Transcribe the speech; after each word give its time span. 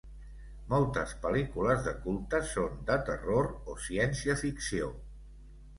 Moltes 0.71 1.13
pel·lícules 1.25 1.85
de 1.89 1.93
culte 2.07 2.41
són 2.55 2.81
de 2.91 2.99
terror 3.11 3.53
o 3.75 3.79
ciència-ficció. 3.91 4.91